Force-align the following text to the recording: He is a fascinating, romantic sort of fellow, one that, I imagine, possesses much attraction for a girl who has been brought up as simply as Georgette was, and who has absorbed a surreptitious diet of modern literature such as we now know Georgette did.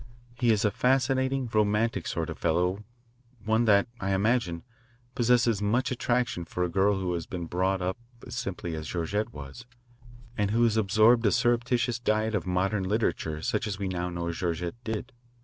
He 0.33 0.49
is 0.49 0.65
a 0.65 0.71
fascinating, 0.71 1.47
romantic 1.53 2.07
sort 2.07 2.31
of 2.31 2.39
fellow, 2.39 2.83
one 3.45 3.65
that, 3.65 3.87
I 3.99 4.15
imagine, 4.15 4.63
possesses 5.13 5.61
much 5.61 5.91
attraction 5.91 6.43
for 6.43 6.63
a 6.63 6.69
girl 6.69 6.99
who 6.99 7.13
has 7.13 7.27
been 7.27 7.45
brought 7.45 7.83
up 7.83 7.97
as 8.25 8.35
simply 8.35 8.73
as 8.73 8.87
Georgette 8.87 9.31
was, 9.31 9.67
and 10.35 10.49
who 10.49 10.63
has 10.63 10.75
absorbed 10.75 11.27
a 11.27 11.31
surreptitious 11.31 11.99
diet 11.99 12.33
of 12.33 12.47
modern 12.47 12.81
literature 12.81 13.43
such 13.43 13.67
as 13.67 13.77
we 13.77 13.87
now 13.87 14.09
know 14.09 14.31
Georgette 14.31 14.83
did. 14.83 15.11